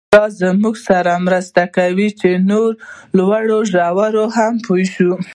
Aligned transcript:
دا 0.13 0.23
زموږ 0.41 0.75
سره 0.87 1.11
مرسته 1.25 1.63
کوي 1.75 2.09
چې 2.19 2.29
نورو 2.49 2.69
لوړو 3.17 3.59
ژورو 3.71 4.25
هم 4.35 4.53
پوه 4.65 4.83
شو. 4.93 5.11